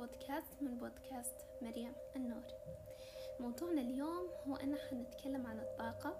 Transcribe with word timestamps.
بودكاست 0.00 0.62
من 0.62 0.78
بودكاست 0.78 1.34
مريم 1.62 1.92
النور. 2.16 2.42
موضوعنا 3.40 3.80
اليوم 3.80 4.30
هو 4.48 4.56
أن 4.56 4.76
حنتكلم 4.76 5.46
عن 5.46 5.58
الطاقة 5.58 6.16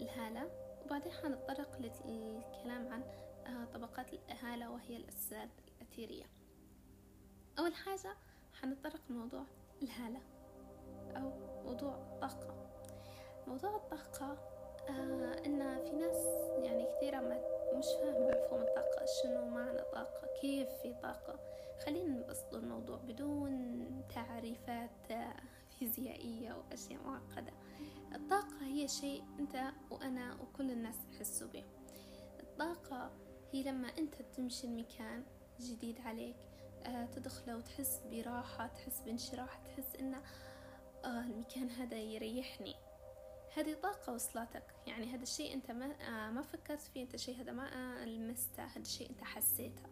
الهالة 0.00 0.50
وبعدين 0.84 1.12
حنتطرق 1.12 1.78
للكلام 1.80 2.88
عن 2.88 3.02
آه، 3.46 3.64
طبقات 3.74 4.06
الهالة 4.30 4.70
وهي 4.70 4.96
الأجساد 4.96 5.48
الأثيرية 5.68 6.24
أول 7.58 7.74
حاجة 7.74 8.16
حنتطرق 8.60 9.00
لموضوع 9.10 9.44
الهالة 9.82 10.20
أو 11.16 11.32
موضوع 11.64 11.94
الطاقة. 11.94 12.54
موضوع 13.46 13.76
الطاقة 13.76 14.32
آه 14.88 15.46
إن 15.46 15.84
في 15.84 15.92
ناس 15.96 16.26
يعني 16.64 16.86
كثيرة 16.96 17.20
مش 17.74 17.86
فاهمة 17.86 18.28
مفهوم 18.28 18.60
الطاقة 18.62 19.06
شنو 19.22 19.44
معنى 19.46 19.82
طاقة 19.92 20.28
كيف 20.40 20.68
في 20.68 20.94
طاقة. 21.02 21.51
خلينا 21.86 22.14
نبسط 22.14 22.54
الموضوع 22.54 22.96
بدون 22.96 24.02
تعريفات 24.14 25.12
فيزيائية 25.78 26.52
وأشياء 26.52 27.02
معقدة. 27.02 27.52
الطاقة 28.14 28.66
هي 28.66 28.88
شيء 28.88 29.24
أنت 29.38 29.72
وأنا 29.90 30.34
وكل 30.34 30.70
الناس 30.70 30.96
يحسوا 31.12 31.48
به. 31.48 31.64
الطاقة 32.40 33.10
هي 33.52 33.62
لما 33.62 33.88
أنت 33.98 34.14
تمشي 34.36 34.66
المكان 34.66 35.24
جديد 35.60 36.00
عليك 36.00 36.36
آه 36.86 37.06
تدخله 37.06 37.56
وتحس 37.56 38.00
براحة 38.10 38.66
تحس 38.66 39.00
بانشراح 39.00 39.56
تحس 39.56 39.96
إن 40.00 40.14
آه 41.04 41.20
المكان 41.20 41.70
هذا 41.70 41.96
يريحني. 41.96 42.74
هذه 43.56 43.74
طاقة 43.82 44.12
وصلتك. 44.12 44.74
يعني 44.86 45.06
هذا 45.06 45.22
الشيء 45.22 45.54
أنت 45.54 45.70
ما, 45.70 45.86
آه 45.86 46.30
ما 46.30 46.42
فكرت 46.42 46.80
فيه 46.80 47.02
أنت 47.02 47.16
شيء 47.16 47.40
هذا 47.40 47.52
ما 47.52 48.04
لمسته 48.04 48.64
هذا 48.64 48.82
الشيء 48.82 49.10
أنت 49.10 49.24
حسيته. 49.24 49.91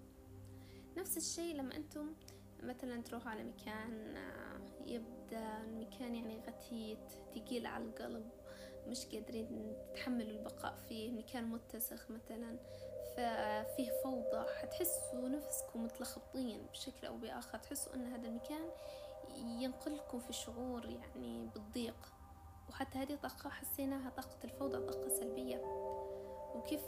نفس 0.97 1.17
الشيء 1.17 1.55
لما 1.55 1.77
أنتم 1.77 2.15
مثلا 2.63 3.03
تروحوا 3.03 3.31
على 3.31 3.45
مكان 3.45 4.17
آه 4.17 4.61
يبدأ 4.87 5.61
المكان 5.65 6.15
يعني 6.15 6.41
غثيث 6.47 6.99
تقيل 7.35 7.67
على 7.67 7.85
القلب 7.85 8.31
مش 8.87 9.07
قادرين 9.07 9.77
تتحملوا 9.93 10.31
البقاء 10.31 10.75
فيه 10.89 11.13
مكان 11.13 11.45
متسخ 11.45 12.11
مثلا 12.11 12.57
فيه 13.77 13.91
فوضى 14.05 14.47
حتحسوا 14.61 15.29
نفسكم 15.29 15.85
متلخبطين 15.85 16.67
بشكل 16.73 17.07
أو 17.07 17.17
بآخر 17.17 17.59
تحسوا 17.59 17.95
أن 17.95 18.07
هذا 18.07 18.29
المكان 18.29 18.71
ينقلكم 19.37 20.19
في 20.19 20.33
شعور 20.33 20.85
يعني 20.85 21.49
بالضيق. 21.55 22.13
وحتى 22.69 22.99
هذه 22.99 23.15
طاقة 23.15 23.51
حسيناها 23.51 24.11
طاقة 24.11 24.39
الفوضى 24.45 24.87
طاقة 24.87 25.09
سلبية. 25.09 25.57
وكيف. 26.55 26.81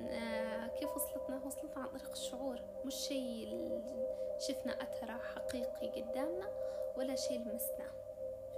آه 0.00 0.66
كيف 0.66 0.96
وصلتنا؟ 0.96 1.40
وصلتنا 1.46 1.82
عن 1.82 1.88
طريق 1.88 2.10
الشعور. 2.10 2.60
مش 2.84 2.94
شيء 2.94 3.48
شفنا 4.38 4.82
أثره 4.82 5.18
حقيقي 5.18 6.02
قدامنا 6.02 6.48
ولا 6.96 7.16
شيء 7.16 7.38
لمسناه 7.38 7.92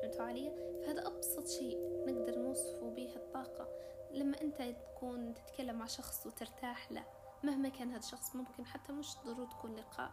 فهمتوا 0.02 0.24
علي؟ 0.24 0.52
فهذا 0.82 1.06
أبسط 1.06 1.46
شيء 1.46 1.78
نقدر 2.06 2.38
نوصفه 2.38 2.90
به 2.90 3.16
الطاقة. 3.16 3.68
لما 4.10 4.40
أنت 4.40 4.62
تكون 4.62 5.34
تتكلم 5.34 5.78
مع 5.78 5.86
شخص 5.86 6.26
وترتاح 6.26 6.92
له 6.92 7.04
مهما 7.42 7.68
كان 7.68 7.90
هذا 7.90 7.98
الشخص 7.98 8.36
ممكن 8.36 8.66
حتى 8.66 8.92
مش 8.92 9.16
ضروري 9.26 9.48
تكون 9.50 9.76
لقاء 9.76 10.10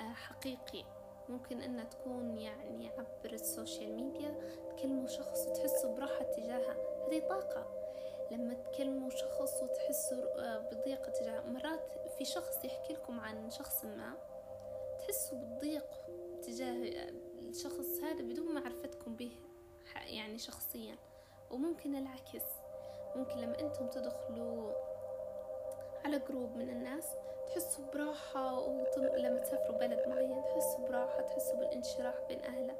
آه 0.00 0.12
حقيقي. 0.12 0.84
ممكن 1.28 1.62
أنها 1.62 1.84
تكون 1.84 2.36
يعني 2.36 2.88
عبر 2.88 3.32
السوشيال 3.32 3.96
ميديا 3.96 4.34
تكلموا 4.70 5.06
شخص 5.06 5.46
وتحسوا 5.46 5.96
براحة 5.96 6.22
تجاهه. 6.22 6.76
هذه 7.08 7.28
طاقة. 7.28 7.81
لما 8.32 8.54
تكلموا 8.54 9.10
شخص 9.10 9.62
وتحسوا 9.62 10.58
بضيق 10.58 11.10
تجاه 11.10 11.40
مرات 11.40 11.92
في 12.18 12.24
شخص 12.24 12.64
يحكي 12.64 12.92
لكم 12.92 13.20
عن 13.20 13.50
شخص 13.50 13.84
ما 13.84 14.14
تحسوا 14.98 15.38
بالضيق 15.38 15.86
تجاه 16.42 16.90
الشخص 17.38 18.02
هذا 18.02 18.22
بدون 18.22 18.54
معرفتكم 18.54 19.16
به 19.16 19.32
يعني 20.06 20.38
شخصيا. 20.38 20.96
وممكن 21.50 21.94
العكس. 21.94 22.44
ممكن 23.16 23.38
لما 23.38 23.60
أنتم 23.60 23.88
تدخلوا 23.88 24.72
على 26.04 26.18
جروب 26.28 26.56
من 26.56 26.70
الناس 26.70 27.04
تحسوا 27.46 27.84
براحة 27.94 28.58
ولما 28.58 29.38
تسافروا 29.38 29.78
بلد 29.78 30.08
معين 30.08 30.42
تحسوا 30.44 30.88
براحة 30.88 31.20
تحسوا 31.20 31.58
بالانشراح 31.58 32.14
بين 32.28 32.44
أهله 32.44 32.76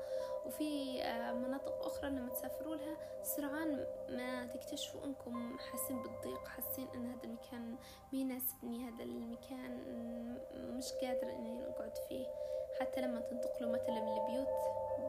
وفي 0.47 0.95
مناطق 1.35 1.87
أخرى 1.87 2.11
لما 2.11 2.31
تسافروا 2.31 2.77
لها 2.77 2.97
سرعان 3.23 3.87
ما 4.09 4.47
تكتشفوا 4.47 5.05
أنكم 5.05 5.59
حاسين 5.59 6.03
بالضيق 6.03 6.47
حاسين 6.49 6.89
أن 6.95 7.07
هذا 7.07 7.25
المكان 7.25 7.71
ما 8.13 8.19
يناسبني 8.19 8.89
هذا 8.89 9.03
المكان 9.03 9.79
مش 10.55 10.93
قادر 10.93 11.31
إني 11.31 11.69
أقعد 11.69 11.97
فيه. 12.09 12.27
حتى 12.81 13.01
لما 13.01 13.21
تنتقلوا 13.21 13.71
مثلا 13.71 13.99
لبيوت 13.99 14.49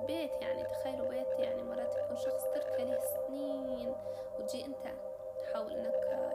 بيت 0.08 0.32
يعني 0.42 0.64
تخيلوا 0.64 1.10
بيت 1.10 1.40
يعني 1.40 1.64
مرات 1.64 1.96
يكون 1.98 2.16
شخص 2.18 2.44
تركه 2.44 2.84
له 2.84 3.00
سنين 3.00 3.96
وتجي 4.40 4.66
أنت 4.66 4.94
تحاول 5.40 5.72
إنك 5.72 5.94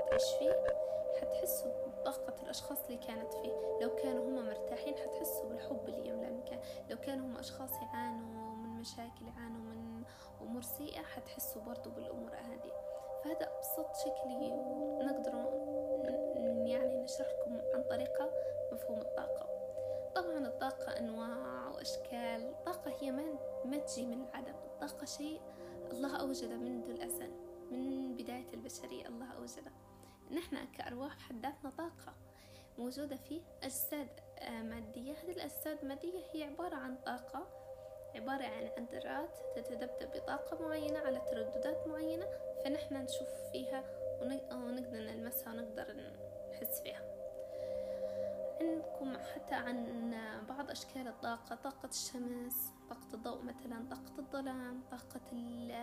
تعيش 0.08 0.34
فيه. 0.38 0.77
حتحسوا 1.20 1.70
بطاقة 1.86 2.42
الأشخاص 2.42 2.84
اللي 2.84 2.96
كانت 2.96 3.32
فيه. 3.32 3.52
لو 3.82 3.94
كانوا 3.96 4.28
هم 4.28 4.46
مرتاحين 4.46 4.94
حتحسوا 4.96 5.48
بالحب 5.48 5.88
اللي 5.88 6.08
يملأ 6.08 6.28
المكان 6.28 6.60
لو 6.90 6.96
كانوا 6.96 7.26
هم 7.26 7.36
أشخاص 7.36 7.70
يعانوا 7.82 8.56
من 8.56 8.80
مشاكل 8.80 9.26
يعانوا 9.26 9.60
من 9.60 10.02
أمور 10.40 10.62
سيئة 10.62 11.02
حتحسوا 11.02 11.62
برضو 11.62 11.90
بالأمور 11.90 12.30
هذه 12.30 12.72
فهذا 13.24 13.48
أبسط 13.56 13.96
شكل 13.96 14.28
نقدر 15.06 15.68
يعني 16.68 17.02
نشرح 17.02 17.26
لكم 17.28 17.60
عن 17.74 17.82
طريقة 17.82 18.30
مفهوم 18.72 19.00
الطاقة. 19.00 19.48
طبعا 20.14 20.38
الطاقة 20.38 20.98
أنواع 20.98 21.68
وأشكال. 21.68 22.48
الطاقة 22.48 22.92
هي 23.00 23.10
ما, 23.10 23.24
ما 23.64 23.76
تجي 23.76 24.06
من 24.06 24.22
العدم. 24.22 24.54
الطاقة 24.64 25.04
شيء 25.04 25.40
الله 25.90 26.20
أوجد 26.20 26.52
منذ 26.52 26.90
الأزل 26.90 27.30
من 27.70 28.14
بداية 28.14 28.54
البشرية 28.54 29.08
الله 29.08 29.32
أوجده. 29.32 29.72
نحن 30.30 30.56
كأرواح 30.78 31.16
بحد 31.16 31.42
ذاتنا 31.42 31.70
طاقة 31.70 32.14
موجودة 32.78 33.16
في 33.16 33.40
أجساد 33.62 34.08
مادية. 34.62 35.12
هذه 35.12 35.30
الأجساد 35.30 35.78
المادية 35.82 36.24
هي 36.32 36.42
عبارة 36.42 36.76
عن 36.76 36.96
طاقة 36.96 37.48
عبارة 38.14 38.44
عن 38.44 38.86
ذرات 38.92 39.38
تتذبذب 39.56 40.10
بطاقة 40.14 40.62
معينة 40.62 40.98
على 40.98 41.20
ترددات 41.30 41.86
معينة 41.86 42.26
فنحن 42.64 42.94
نشوف 42.94 43.28
فيها 43.52 43.84
ونقدر 44.52 44.98
نلمسها 44.98 45.52
ونقدر 45.52 45.96
نحس 46.50 46.80
فيها. 46.82 47.17
عندكم 48.60 49.16
حتى 49.34 49.54
عن 49.54 50.14
بعض 50.48 50.70
أشكال 50.70 51.08
الطاقة 51.08 51.54
طاقة 51.56 51.88
الشمس 51.88 52.72
طاقة 52.90 53.14
الضوء 53.14 53.42
مثلا 53.42 53.84
طاقة 53.90 54.18
الظلام 54.18 54.82
طاقة 54.90 55.20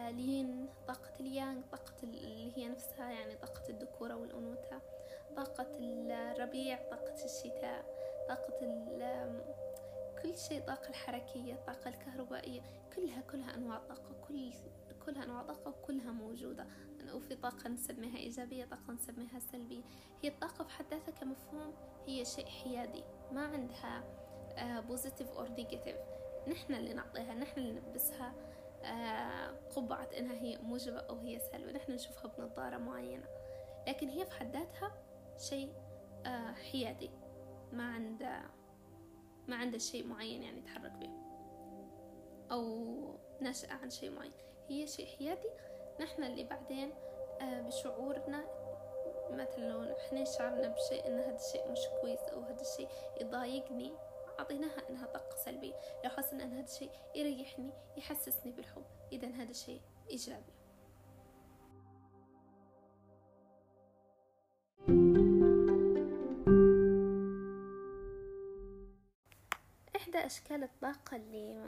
الين 0.09 0.69
طاقة 0.87 1.13
اليانغ 1.19 1.61
طاقة 1.71 1.93
اللي 2.03 2.57
هي 2.57 2.69
نفسها 2.69 3.11
يعني 3.11 3.35
طاقة 3.35 3.69
الذكورة 3.69 4.15
والأنوثة 4.15 4.81
طاقة 5.35 5.67
الربيع 5.79 6.89
طاقة 6.91 7.25
الشتاء 7.25 7.85
طاقة 8.29 8.59
كل 10.23 10.37
شيء 10.37 10.61
طاقة 10.61 10.89
الحركية 10.89 11.53
الطاقة 11.53 11.87
الكهربائية 11.89 12.61
كلها 12.95 13.21
كلها 13.21 13.55
أنواع 13.55 13.79
طاقة 13.79 14.15
كل 14.27 14.53
كلها 15.05 15.23
أنواع 15.23 15.41
طاقة 15.43 15.69
وكلها 15.69 16.11
موجودة. 16.11 16.65
وفي 17.13 17.35
طاقة 17.35 17.69
نسميها 17.69 18.17
إيجابية 18.17 18.65
طاقة 18.65 18.93
نسميها 18.93 19.39
سلبية. 19.39 19.83
هي 20.23 20.29
الطاقة 20.29 20.63
في 20.63 20.69
حد 20.69 20.85
ذاتها 20.91 21.11
كمفهوم 21.11 21.73
هي 22.07 22.25
شيء 22.25 22.45
حيادي 22.45 23.03
ما 23.31 23.45
عندها 23.45 24.03
positive 24.81 25.31
or 25.31 25.49
negative 25.49 25.97
نحن 26.47 26.73
اللي 26.73 26.93
نعطيها 26.93 27.33
نحن 27.33 27.59
اللي 27.59 27.71
نلبسها 27.71 28.33
قبعة 29.75 30.09
إنها 30.17 30.35
هي 30.35 30.57
موجبة 30.57 30.99
أو 30.99 31.17
هي 31.17 31.39
سلبية. 31.39 31.71
نحن 31.71 31.91
نشوفها 31.91 32.31
بنظارة 32.37 32.77
معينة. 32.77 33.27
لكن 33.87 34.09
هي 34.09 34.25
في 34.25 34.31
حد 34.31 34.55
ذاتها 34.55 34.91
شيء 35.37 35.73
حيادي. 36.71 37.09
ما 37.73 37.83
عندها 37.83 38.49
ما 39.47 39.55
عنده 39.55 39.77
شيء 39.77 40.07
معين 40.07 40.43
يعني 40.43 40.59
يتحرك 40.59 40.91
به 40.91 41.09
أو 42.51 43.19
نشأ 43.41 43.73
عن 43.73 43.89
شيء 43.89 44.11
معين. 44.11 44.31
هي 44.69 44.87
شيء 44.87 45.05
حيادي. 45.05 45.49
نحن 45.99 46.23
اللي 46.23 46.43
بعدين 46.43 46.93
بشعورنا 47.41 48.45
مثلا 49.29 49.63
لو 49.69 49.83
نحن 49.83 50.25
شعرنا 50.25 50.67
بشيء 50.67 51.07
إن 51.07 51.19
هذا 51.19 51.35
الشيء 51.35 51.71
مش 51.71 51.79
كويس 52.01 52.19
أو 52.19 52.41
هذا 52.41 52.61
الشيء 52.61 52.87
يضايقني 53.21 53.93
أعطيناها 54.39 54.89
إنها 54.89 55.05
طاقة 55.05 55.35
سلبية 55.35 55.73
لو 56.03 56.09
حسنا 56.09 56.43
أن 56.43 56.53
هذا 56.53 56.63
الشيء 56.65 56.91
يريحني 57.15 57.71
يحسسني 57.97 58.51
بالحب. 58.51 58.85
إذا 59.11 59.27
هذا 59.27 59.53
شيء 59.53 59.81
إيجابي. 60.09 60.53
إحدى 69.95 70.17
أشكال 70.17 70.63
الطاقة 70.63 71.15
اللي 71.15 71.63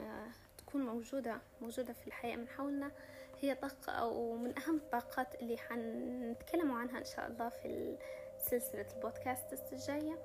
تكون 0.58 0.86
موجودة 0.86 1.40
موجودة 1.60 1.92
في 1.92 2.06
الحياة 2.06 2.36
من 2.36 2.48
حولنا 2.48 2.90
هي 3.40 3.54
طاقة 3.54 3.92
أو 3.92 4.36
من 4.36 4.58
أهم 4.58 4.76
الطاقات 4.76 5.34
اللي 5.42 5.56
حنتكلم 5.56 6.72
عنها 6.72 6.98
إن 6.98 7.04
شاء 7.04 7.26
الله 7.26 7.48
في 7.48 7.98
سلسلة 8.38 8.86
البودكاست 8.96 9.72
الجاية. 9.72 10.18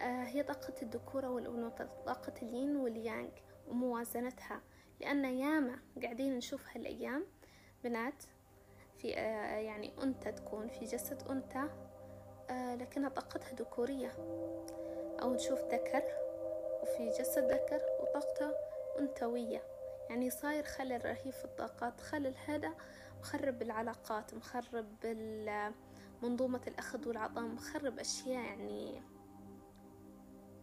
هي 0.00 0.42
طاقة 0.42 0.74
الذكورة 0.82 1.28
والأنوثة 1.28 1.88
طاقة 2.06 2.32
الين 2.42 2.76
واليانغ 2.76 3.30
وموازنتها. 3.68 4.60
لأن 5.00 5.24
ياما 5.24 5.78
قاعدين 6.02 6.36
نشوف 6.36 6.68
هالأيام 6.74 7.26
بنات 7.84 8.22
في 8.98 9.18
آه، 9.18 9.58
يعني 9.58 9.92
أنثى 10.02 10.32
تكون 10.32 10.68
في 10.68 10.84
جسد 10.84 11.28
أنثى 11.30 11.68
آه، 12.50 12.74
لكنها 12.74 13.08
طاقتها 13.08 13.54
ذكورية. 13.54 14.12
أو 15.22 15.34
نشوف 15.34 15.60
ذكر 15.60 16.02
وفي 16.82 17.10
جسد 17.18 17.52
ذكر 17.52 17.80
وطاقته 18.00 18.52
أنثوية. 18.98 19.62
يعني 20.10 20.30
صاير 20.30 20.64
خلل 20.64 21.04
رهيب 21.04 21.32
في 21.32 21.44
الطاقات 21.44 22.00
خلل 22.00 22.34
هذا 22.46 22.74
مخرب 23.20 23.62
العلاقات 23.62 24.34
مخرب 24.34 24.86
منظومة 26.22 26.60
الأخذ 26.66 27.08
والعطاء 27.08 27.44
مخرب 27.44 27.98
أشياء 27.98 28.44
يعني 28.44 29.02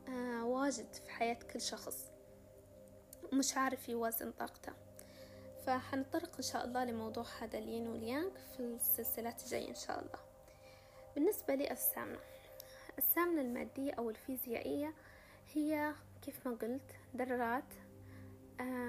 آه 0.08 0.46
واجد 0.46 0.94
في 0.94 1.10
حياة 1.10 1.40
كل 1.54 1.62
شخص. 1.62 2.12
مش 3.34 3.58
عارف 3.58 3.90
يوازن 3.90 4.32
طاقته. 4.32 4.74
فحنطرق 5.66 6.36
إن 6.36 6.44
شاء 6.44 6.66
الله 6.66 6.84
لموضوع 6.86 7.26
هذا 7.42 7.58
الين 7.60 7.88
واليانغ 7.88 8.30
في 8.54 8.60
السلسلات 8.60 9.44
الجاية 9.44 9.70
إن 9.70 9.76
شاء 9.76 10.00
الله. 10.00 10.20
بالنسبة 11.16 11.56
لأجسامنا 11.56 12.20
السامنة 12.98 13.42
المادية 13.42 13.94
أو 13.94 14.10
الفيزيائية 14.10 14.94
هي 15.54 15.94
كيف 16.22 16.48
ما 16.48 16.56
قلت 16.56 16.92
ذرات 17.16 17.74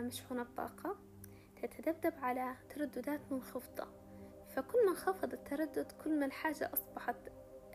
مشحونة 0.05 0.43
بطاقة 0.43 0.97
تتذبذب 1.63 2.15
على 2.23 2.55
ترددات 2.69 3.21
منخفضة 3.31 3.87
فكل 4.57 4.85
ما 4.85 4.91
انخفض 4.91 5.33
التردد 5.33 5.93
كل 5.93 6.19
ما 6.19 6.27
الحاجة 6.27 6.71
أصبحت 6.73 7.17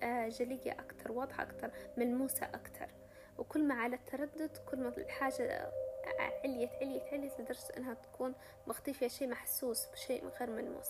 آه، 0.03 0.27
جلية 0.29 0.71
أكتر 0.71 1.11
واضحة 1.11 1.43
أكتر 1.43 1.71
ملموسة 1.97 2.45
أكتر. 2.45 2.87
وكل 3.37 3.63
ما 3.67 3.75
على 3.75 3.95
التردد 3.95 4.57
كل 4.57 4.77
ما 4.77 4.87
الحاجة 4.87 5.71
عليت 6.43 6.69
عليت 6.81 7.13
عليت 7.13 7.39
لدرجة 7.39 7.77
أنها 7.77 7.93
تكون 7.93 8.33
مختفية 8.67 9.07
شيء 9.07 9.27
محسوس 9.27 9.85
بشيء 9.85 10.27
غير 10.27 10.49
ملموس. 10.49 10.89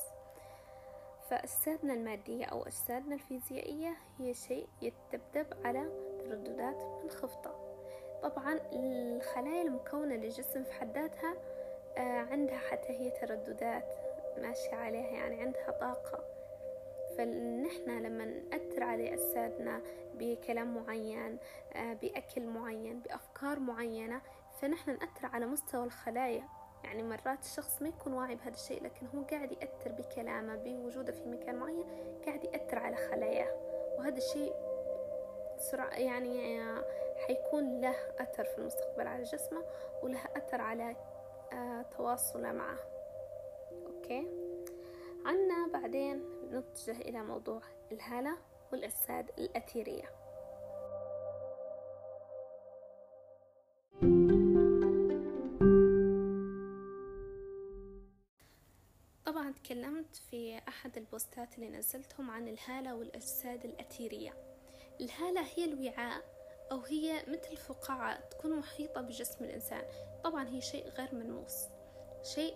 فأجسادنا 1.29 1.93
المادية 1.93 2.45
أو 2.45 2.63
أجسادنا 2.63 3.15
الفيزيائية 3.15 3.95
هي 4.17 4.33
شيء 4.33 4.67
يتذبذب 4.81 5.65
على 5.65 5.79
ترددات 6.19 7.03
منخفضة 7.03 7.58
طبعا 8.23 8.59
الخلايا 8.73 9.61
المكونة 9.61 10.15
للجسم 10.15 10.63
في 10.63 10.73
حد 10.73 10.97
ذاتها 10.97 11.35
آه، 11.97 12.19
عندها 12.31 12.57
حتى 12.57 12.89
هي 12.89 13.11
ترددات 13.11 13.93
ماشية 14.37 14.75
عليها 14.75 15.09
يعني 15.09 15.41
عندها 15.41 15.71
طاقة. 15.71 16.23
فنحن 17.17 17.89
لما 17.89 18.25
نأثر 18.25 18.83
على 18.83 19.13
أجسادنا 19.13 19.81
بكلام 20.13 20.75
معين 20.75 21.37
آه، 21.75 21.93
بأكل 21.93 22.45
معين 22.45 22.99
بأفكار 22.99 23.59
معينة 23.59 24.21
فنحن 24.61 24.91
نأثر 24.91 25.25
على 25.25 25.45
مستوى 25.45 25.83
الخلايا. 25.83 26.43
يعني 26.83 27.03
مرات 27.03 27.43
الشخص 27.43 27.81
ما 27.81 27.89
يكون 27.89 28.13
واعي 28.13 28.35
بهذا 28.35 28.55
الشيء 28.55 28.83
لكن 28.83 29.07
هو 29.15 29.21
قاعد 29.21 29.51
يأثر 29.51 29.91
بكلامه 29.91 30.55
بوجوده 30.55 31.11
في 31.11 31.25
مكان 31.25 31.55
معين 31.55 31.85
قاعد 32.25 32.43
يأثر 32.43 32.79
على 32.79 32.95
خلاياه. 32.95 33.51
وهذا 33.97 34.17
الشيء 34.17 34.53
سرعة 35.57 35.95
يعني 35.97 36.59
حيكون 37.27 37.81
له 37.81 37.95
أثر 38.19 38.43
في 38.43 38.57
المستقبل 38.57 39.07
على 39.07 39.23
جسمه 39.23 39.63
وله 40.03 40.25
أثر 40.35 40.61
على 40.61 40.95
آه، 41.53 41.81
تواصله 41.81 42.51
معه. 42.51 42.79
أوكي؟ 43.85 44.27
عنا 45.25 45.67
بعدين 45.73 46.23
نتجه 46.51 46.91
إلى 47.01 47.23
موضوع 47.23 47.61
الهالة 47.91 48.37
والأجساد 48.71 49.31
الأثيرية. 49.37 50.09
طبعا 59.25 59.51
تكلمت 59.51 60.15
في 60.15 60.61
أحد 60.67 60.97
البوستات 60.97 61.55
اللي 61.55 61.69
نزلتهم 61.69 62.31
عن 62.31 62.47
الهالة 62.47 62.95
والأجساد 62.95 63.65
الأثيرية. 63.65 64.33
الهالة 65.01 65.41
هي 65.41 65.65
الوعاء 65.65 66.38
أو 66.71 66.79
هي 66.79 67.23
مثل 67.27 67.57
فقاعة 67.57 68.19
تكون 68.29 68.55
محيطة 68.55 69.01
بجسم 69.01 69.43
الإنسان. 69.45 69.83
طبعا 70.23 70.47
هي 70.47 70.61
شيء 70.61 70.89
غير 70.89 71.15
ملموس. 71.15 71.67
شيء 72.23 72.55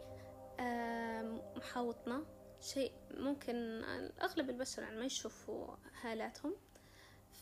محاوطنا. 1.55 2.23
شيء 2.59 2.91
ممكن 3.11 3.83
أغلب 4.21 4.49
البشر 4.49 4.81
يعني 4.81 4.97
ما 4.97 5.05
يشوفوا 5.05 5.67
هالاتهم. 6.01 6.55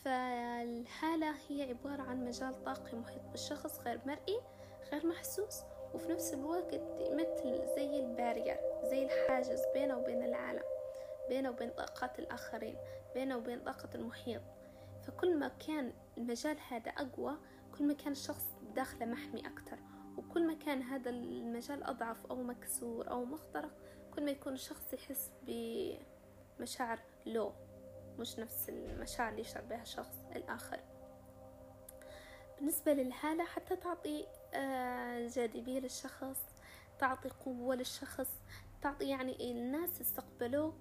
فالهالة 0.04 1.34
هي 1.48 1.62
عبارة 1.62 2.02
عن 2.02 2.24
مجال 2.24 2.64
طاقي 2.64 2.96
محيط 2.96 3.22
بالشخص 3.22 3.80
غير 3.80 4.00
مرئي 4.06 4.40
غير 4.92 5.06
محسوس 5.06 5.62
وفي 5.94 6.08
نفس 6.08 6.34
الوقت 6.34 6.74
مثل 7.10 7.66
زي 7.76 8.00
البارير 8.00 8.56
زي 8.84 9.04
الحاجز 9.04 9.62
بينه 9.74 9.98
وبين 9.98 10.22
العالم 10.22 10.62
بينه 11.28 11.50
وبين 11.50 11.70
طاقات 11.70 12.18
الآخرين 12.18 12.76
بينه 13.14 13.36
وبين 13.36 13.60
طاقة 13.60 13.88
المحيط. 13.94 14.42
فكل 15.02 15.38
ما 15.38 15.48
كان 15.48 15.92
المجال 16.18 16.56
هذا 16.68 16.90
أقوى. 16.90 17.36
كل 17.78 17.84
ما 17.84 17.94
كان 17.94 18.12
الشخص 18.12 18.44
داخله 18.74 19.06
محمي 19.06 19.40
أكتر 19.46 19.78
وكل 20.16 20.46
ما 20.46 20.54
كان 20.54 20.82
هذا 20.82 21.10
المجال 21.10 21.84
أضعف 21.84 22.26
أو 22.26 22.42
مكسور 22.42 23.10
أو 23.10 23.24
مخترق 23.24 23.70
كل 24.14 24.24
ما 24.24 24.30
يكون 24.30 24.52
الشخص 24.52 24.92
يحس 24.92 25.30
بمشاعر 25.42 26.98
لو 27.26 27.52
مش 28.18 28.38
نفس 28.38 28.68
المشاعر 28.68 29.28
اللي 29.30 29.40
يشعر 29.40 29.62
بها 29.62 29.82
الشخص 29.82 30.16
الآخر. 30.36 30.80
بالنسبة 32.58 32.92
للهالة 32.92 33.44
حتى 33.44 33.76
تعطي 33.76 34.26
آه، 34.54 35.26
جاذبية 35.28 35.80
للشخص 35.80 36.40
تعطي 36.98 37.28
قوة 37.28 37.74
للشخص 37.74 38.30
تعطي 38.82 39.08
يعني 39.08 39.50
الناس 39.50 40.00
استقبلوك 40.00 40.74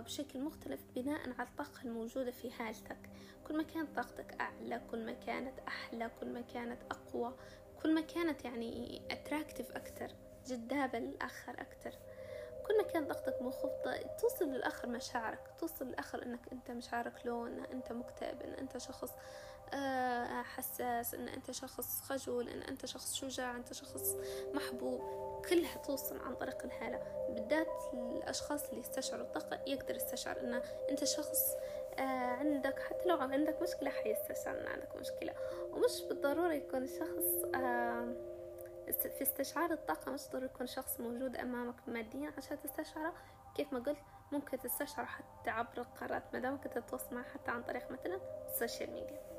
بشكل 0.00 0.40
مختلف 0.40 0.80
بناء 0.94 1.20
على 1.38 1.48
الطاقة 1.48 1.82
الموجودة 1.84 2.30
في 2.30 2.50
حالتك. 2.50 3.10
كل 3.50 3.56
ما 3.56 3.62
كانت 3.62 3.96
طاقتك 3.96 4.40
أعلى 4.40 4.80
كل 4.90 5.06
ما 5.06 5.12
كانت 5.12 5.58
أحلى 5.68 6.10
كل 6.20 6.28
ما 6.28 6.40
كانت 6.40 6.82
أقوى 6.90 7.34
كل 7.82 7.94
ما 7.94 8.00
كانت 8.00 8.44
يعني 8.44 9.02
أتراكتيف 9.10 9.70
أكتر 9.70 10.08
جذابة 10.46 10.98
للآخر 10.98 11.60
أكتر 11.60 11.90
كل 12.66 12.76
ما 12.76 12.82
كانت 12.82 13.08
ضغطك 13.08 13.42
منخفضة 13.42 13.96
توصل 14.20 14.44
للآخر 14.44 14.88
مشاعرك 14.88 15.54
توصل 15.58 15.86
للآخر 15.86 16.22
إنك 16.22 16.40
أنت 16.52 16.70
مشاعرك 16.70 17.26
لو 17.26 17.46
إن 17.46 17.64
أنت 17.64 17.92
مكتئب 17.92 18.42
إن 18.42 18.52
أنت 18.52 18.78
شخص 18.78 19.10
حساس 20.42 21.14
إن 21.14 21.28
أنت 21.28 21.50
شخص 21.50 22.00
خجول 22.00 22.48
إن 22.48 22.62
أنت 22.62 22.86
شخص 22.86 23.14
شجاع 23.14 23.56
أنت 23.56 23.72
شخص 23.72 24.16
محبوب. 24.54 25.30
كلها 25.48 25.76
توصل 25.76 26.18
عن 26.18 26.34
طريق 26.34 26.64
الهالة 26.64 27.02
بالذات 27.28 27.68
الأشخاص 27.94 28.68
اللي 28.68 28.80
يستشعروا 28.80 29.24
الطاقة 29.24 29.60
يقدر 29.66 29.96
يستشعر 29.96 30.40
إن 30.40 30.62
أنت 30.90 31.04
شخص 31.04 31.54
آه، 31.98 32.02
عندك 32.02 32.78
حتى 32.78 33.08
لو 33.08 33.16
عندك 33.16 33.62
مشكلة 33.62 33.90
حيستشعر 33.90 34.60
إن 34.60 34.66
عندك 34.66 34.96
مشكلة. 34.96 35.34
ومش 35.72 36.02
بالضرورة 36.08 36.52
يكون 36.52 36.82
الشخص 36.82 37.54
آه، 37.54 38.14
في 38.86 39.22
استشعار 39.22 39.72
الطاقة 39.72 40.12
مش 40.12 40.20
ضروري 40.32 40.46
يكون 40.46 40.66
شخص 40.66 41.00
موجود 41.00 41.36
أمامك 41.36 41.88
ماديا 41.88 42.32
عشان 42.38 42.58
تستشعره. 42.62 43.12
كيف 43.54 43.72
ما 43.72 43.78
قلت 43.78 43.98
ممكن 44.32 44.58
تستشعر 44.58 45.04
حتى 45.04 45.50
عبر 45.50 45.78
القارات 45.78 46.22
ما 46.32 46.38
دامك 46.38 46.64
تتواصل 46.64 47.14
معه 47.14 47.24
حتى 47.24 47.50
عن 47.50 47.62
طريق 47.62 47.90
مثلا 47.90 48.20
السوشيال 48.46 48.90
ميديا 48.90 49.29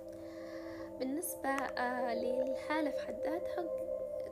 بالنسبة 1.02 1.50
آه، 1.50 2.14
للحالة 2.14 2.92
في 2.92 3.08
حد 3.08 3.20
ذاتها 3.24 3.66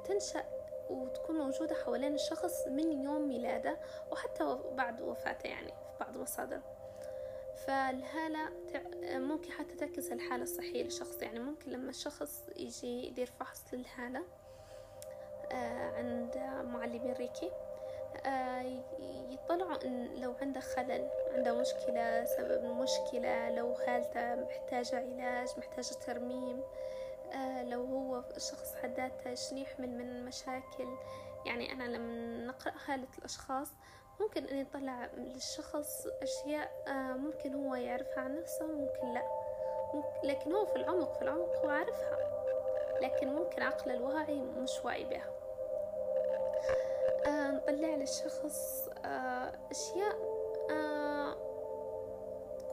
تنشأ 0.03 0.45
وتكون 0.89 1.37
موجودة 1.37 1.75
حوالين 1.75 2.13
الشخص 2.13 2.67
من 2.67 3.03
يوم 3.03 3.27
ميلاده 3.27 3.77
وحتى 4.11 4.59
بعد 4.71 5.01
وفاته 5.01 5.47
يعني 5.47 5.67
في 5.67 5.97
بعض 5.99 6.15
المصادر 6.15 6.61
فالهالة 7.67 8.49
ممكن 9.03 9.51
حتى 9.51 9.75
تعكس 9.75 10.11
الحالة 10.11 10.43
الصحية 10.43 10.83
للشخص. 10.83 11.21
يعني 11.21 11.39
ممكن 11.39 11.71
لما 11.71 11.89
الشخص 11.89 12.45
يجي 12.55 13.07
يدير 13.07 13.25
فحص 13.39 13.63
للهالة 13.73 14.23
آه، 15.51 15.91
عند 15.97 16.37
معلمين 16.67 17.13
ريكي 17.13 17.51
آه، 18.25 18.81
يطلعوا 19.29 19.85
إن 19.85 20.15
لو 20.15 20.33
عنده 20.41 20.59
خلل 20.59 21.09
عنده 21.33 21.53
مشكلة 21.53 22.25
سبب 22.25 22.65
المشكلة 22.65 23.49
لو 23.49 23.75
حالته 23.85 24.35
محتاجة 24.35 24.95
علاج 24.95 25.47
محتاجة 25.57 25.93
ترميم 26.05 26.63
آه، 27.33 27.63
لو 27.63 27.83
هو 27.85 28.23
شخص 28.37 28.75
حداته 28.83 29.33
شنو 29.35 29.59
يحمل 29.59 29.89
من 29.89 30.25
مشاكل؟ 30.25 30.97
يعني 31.45 31.71
أنا 31.73 31.83
لما 31.83 32.45
نقرأ 32.47 32.71
حالة 32.71 33.07
الأشخاص 33.17 33.67
ممكن 34.19 34.45
أن 34.45 34.57
يطلع 34.57 35.05
للشخص 35.17 36.07
أشياء 36.21 36.71
ممكن 37.17 37.53
هو 37.65 37.75
يعرفها 37.75 38.19
عن 38.23 38.35
نفسه 38.39 38.65
وممكن 38.65 39.13
لا. 39.13 39.23
ممكن 39.93 40.27
لكن 40.27 40.51
هو 40.53 40.65
في 40.65 40.75
العمق 40.75 41.13
في 41.15 41.21
العمق 41.21 41.55
هو 41.63 41.69
عارفها. 41.69 42.17
لكن 43.01 43.27
ممكن 43.35 43.61
عقل 43.61 43.91
الواعي 43.91 44.41
مش 44.41 44.71
واعي 44.85 45.03
بها. 45.05 45.29
آه 47.25 47.51
نطلع 47.51 47.95
للشخص 47.95 48.89
آه 49.05 49.51
أشياء 49.71 50.15
آه 50.15 50.28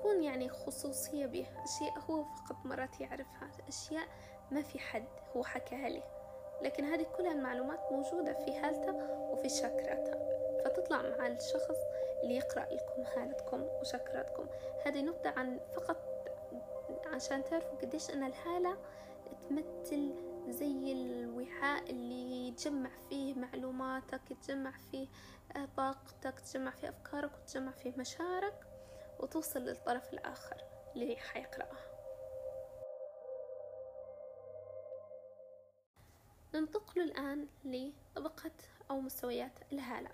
تكون 0.06 0.22
يعني 0.22 0.48
خصوصية 0.48 1.26
به 1.26 1.46
أشياء 1.64 1.98
هو 2.10 2.24
فقط 2.24 2.56
مرات 2.64 3.00
يعرفها. 3.00 3.50
أشياء 3.68 4.08
ما 4.50 4.62
في 4.62 4.78
حد 4.78 5.06
هو 5.36 5.44
حكاها 5.44 5.88
لي. 5.88 6.02
لكن 6.62 6.84
هذه 6.84 7.06
كلها 7.16 7.32
المعلومات 7.32 7.80
موجودة 7.92 8.32
في 8.32 8.58
هالته 8.58 8.92
وفي 9.32 9.48
شاكراتها 9.48 10.18
فتطلع 10.64 11.02
مع 11.02 11.26
الشخص 11.26 11.76
اللي 12.22 12.36
يقرأ 12.36 12.64
لكم 12.64 13.02
هالتكم 13.16 13.62
وشاكراتكم 13.62 14.46
هذه 14.86 15.00
نبذة 15.02 15.34
عن 15.36 15.60
فقط 15.76 15.96
عشان 17.06 17.44
تعرفوا 17.44 17.78
قديش 17.78 18.10
أن 18.10 18.22
الهالة 18.22 18.76
تمثل 19.48 20.14
زي 20.48 20.92
الوعاء 20.92 21.90
اللي 21.90 22.50
تجمع 22.52 22.90
فيه 23.08 23.34
معلوماتك 23.34 24.20
تجمع 24.42 24.72
فيه 24.90 25.08
طاقتك 25.76 26.40
تجمع 26.40 26.70
فيه 26.70 26.88
أفكارك 26.88 27.30
وتجمع 27.38 27.72
فيه 27.72 27.92
مشاعرك. 27.96 28.75
وتوصل 29.20 29.60
للطرف 29.60 30.12
الآخر 30.12 30.64
اللي 30.94 31.16
حيقرأها. 31.16 31.86
ننتقل 36.54 37.00
الآن 37.00 37.46
لطبقة 37.64 38.50
أو 38.90 39.00
مستويات 39.00 39.52
الهالة. 39.72 40.10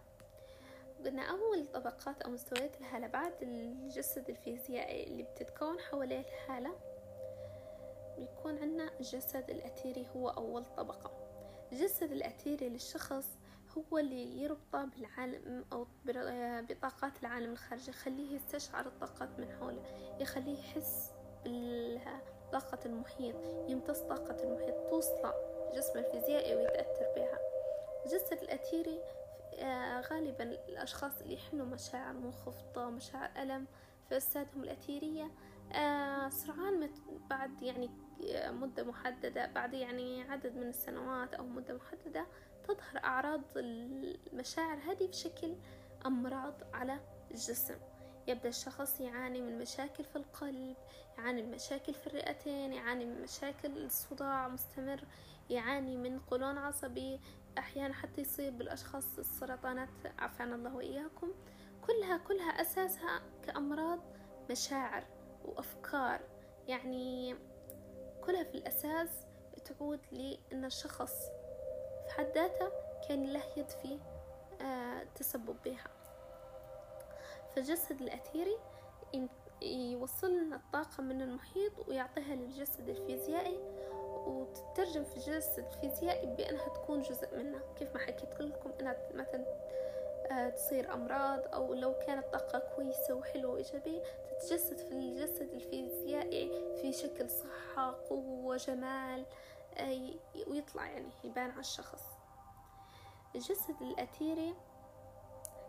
قلنا 1.04 1.22
أول 1.30 1.66
طبقات 1.66 2.22
أو 2.22 2.30
مستويات 2.30 2.80
الهالة 2.80 3.06
بعد 3.06 3.32
الجسد 3.42 4.30
الفيزيائي 4.30 5.04
اللي 5.04 5.22
بتتكون 5.22 5.80
حواليه 5.80 6.20
الهالة 6.20 6.74
بيكون 8.18 8.58
عندنا 8.58 8.90
الجسد 9.00 9.50
الأثيري 9.50 10.06
هو 10.16 10.28
أول 10.28 10.64
طبقة. 10.76 11.10
الجسد 11.72 12.12
الأثيري 12.12 12.68
للشخص 12.68 13.26
هو 13.78 13.98
اللي 13.98 14.42
يربطه 14.42 14.84
بالعالم 14.84 15.64
أو 15.72 15.86
بطاقات 16.70 17.12
العالم 17.22 17.52
الخارجي 17.52 17.90
يخليه 17.90 18.36
يستشعر 18.36 18.86
الطاقات 18.86 19.28
من 19.38 19.52
حوله 19.60 19.82
يخليه 20.20 20.58
يحس 20.58 21.10
بطاقة 21.46 22.78
المحيط 22.86 23.36
يمتص 23.68 24.00
طاقة 24.00 24.44
المحيط 24.44 24.74
توصله 24.90 25.34
جسمه 25.74 26.00
الفيزيائي 26.00 26.56
ويتأثر 26.56 27.06
بها. 27.16 27.38
الجسد 28.06 28.42
الأثيري 28.42 29.00
آه، 29.58 30.00
غالبا 30.00 30.44
الأشخاص 30.68 31.20
اللي 31.20 31.34
يحملوا 31.34 31.66
مشاعر 31.66 32.12
منخفضة 32.12 32.90
مشاعر 32.90 33.30
ألم 33.42 33.66
في 34.08 34.16
أجسادهم 34.16 34.62
الأثيرية 34.62 35.30
آه، 35.72 36.28
سرعان 36.28 36.90
بعد 37.30 37.62
يعني 37.62 37.90
آه، 38.34 38.50
مدة 38.50 38.84
محددة 38.84 39.46
بعد 39.46 39.74
يعني 39.74 40.22
عدد 40.22 40.56
من 40.56 40.68
السنوات 40.68 41.34
أو 41.34 41.46
مدة 41.46 41.74
محددة 41.74 42.26
تظهر 42.68 43.04
أعراض 43.04 43.42
المشاعر 43.56 44.78
هذه 44.78 45.06
بشكل 45.06 45.56
أمراض 46.06 46.54
على 46.74 47.00
الجسم. 47.30 47.76
يبدأ 48.28 48.48
الشخص 48.48 49.00
يعاني 49.00 49.40
من 49.40 49.58
مشاكل 49.58 50.04
في 50.04 50.16
القلب 50.16 50.76
يعاني 51.18 51.42
من 51.42 51.50
مشاكل 51.50 51.94
في 51.94 52.06
الرئتين 52.06 52.72
يعاني 52.72 53.04
من 53.04 53.22
مشاكل 53.22 53.90
صداع 53.90 54.48
مستمر 54.48 55.04
يعاني 55.50 55.96
من 55.96 56.18
قولون 56.18 56.58
عصبي 56.58 57.20
أحيانا 57.58 57.94
حتى 57.94 58.20
يصيب 58.20 58.58
بالأشخاص 58.58 59.18
السرطانات. 59.18 59.88
عافانا 60.18 60.54
الله 60.54 60.76
وإياكم. 60.76 61.32
كلها 61.86 62.16
كلها 62.16 62.50
أساسها 62.50 63.22
كأمراض 63.42 64.00
مشاعر 64.50 65.04
وأفكار. 65.44 66.20
يعني 66.68 67.36
كلها 68.24 68.44
في 68.44 68.54
الأساس 68.54 69.08
تعود 69.64 70.00
لأن 70.12 70.64
الشخص 70.64 71.12
حد 72.22 72.50
كان 73.08 73.32
له 73.32 73.42
يد 73.56 73.68
في 73.68 73.98
آه 74.60 75.02
تسبب 75.14 75.56
بها. 75.64 75.86
فالجسد 77.56 78.00
الأثيري 78.00 78.58
يوصل 79.62 80.30
لنا 80.30 80.56
الطاقة 80.56 81.02
من 81.02 81.22
المحيط 81.22 81.88
ويعطيها 81.88 82.34
للجسد 82.34 82.88
الفيزيائي 82.88 83.58
وتترجم 84.26 85.04
في 85.04 85.16
الجسد 85.16 85.64
الفيزيائي 85.72 86.26
بأنها 86.26 86.68
تكون 86.68 87.02
جزء 87.02 87.36
منه. 87.36 87.60
كيف 87.78 87.94
ما 87.94 87.98
حكيت 87.98 88.40
لكم 88.40 88.70
أنها 88.80 88.96
مثلا 89.14 89.44
آه، 90.30 90.48
تصير 90.48 90.94
أمراض 90.94 91.54
أو 91.54 91.74
لو 91.74 91.94
كانت 92.06 92.24
طاقة 92.32 92.58
كويسة 92.76 93.14
وحلوة 93.14 93.52
وإيجابية 93.52 94.02
تتجسد 94.30 94.78
في 94.78 94.92
الجسد 94.92 95.52
الفيزيائي 95.52 96.50
في 96.82 96.92
شكل 96.92 97.30
صحة 97.30 97.94
قوة 98.10 98.56
جمال 98.56 99.24
آه، 99.76 100.10
ويطلع 100.46 100.90
يعني 100.90 101.10
يبان 101.24 101.50
على 101.50 101.60
الشخص. 101.60 102.11
الجسد 103.34 103.82
الأثيري 103.82 104.54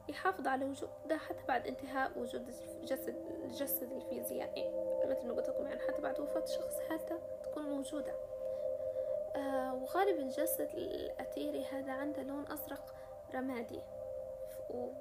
يحافظ 0.10 0.48
على 0.48 0.66
وجوده 0.66 1.18
حتى 1.18 1.44
بعد 1.48 1.68
انتهاء 1.68 2.20
وجود 2.20 2.50
الجسد 2.82 3.16
الجسد 3.44 3.92
الفيزيائي 3.92 4.72
مثل 5.06 5.28
ما 5.28 5.34
قلت 5.34 5.50
لكم 5.50 5.66
يعني 5.66 5.80
حتى 5.80 6.02
بعد 6.02 6.20
وفاة 6.20 6.44
الشخص 6.44 6.80
حالته 6.90 7.20
تكون 7.44 7.64
موجودة. 7.64 8.16
آه 9.36 9.74
وغالبا 9.74 10.22
الجسد 10.22 10.70
الأثيري 10.74 11.66
هذا 11.66 11.92
عنده 11.92 12.24
لون 12.24 12.52
أزرق 12.52 12.96
رمادي 13.34 13.80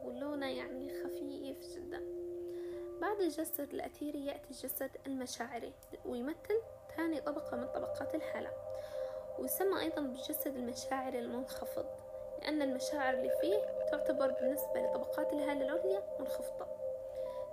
ولونه 0.04 0.50
يعني 0.50 1.04
خفيف 1.04 1.74
جدا. 1.76 2.02
بعد 3.00 3.20
الجسد 3.20 3.74
الأثيري 3.74 4.26
يأتي 4.26 4.50
الجسد 4.50 4.90
المشاعري 5.06 5.72
ويمثل 6.06 6.60
ثاني 6.96 7.20
طبقة 7.20 7.56
من 7.56 7.66
طبقات 7.66 8.14
الحالة 8.14 8.50
ويسمى 9.38 9.80
أيضا 9.80 10.02
بالجسد 10.02 10.56
المشاعري 10.56 11.18
المنخفض. 11.18 12.01
لأن 12.42 12.62
المشاعر 12.62 13.14
اللي 13.14 13.30
فيه 13.40 13.86
تعتبر 13.90 14.30
بالنسبة 14.30 14.80
لطبقات 14.80 15.32
الهالة 15.32 15.64
العليا 15.66 16.02
منخفضة. 16.20 16.66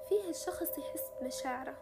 فيه 0.10 0.30
الشخص 0.30 0.78
يحس 0.78 1.12
بمشاعره 1.22 1.78